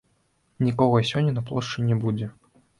[0.67, 2.35] Нікога сёння на плошчы не будзе.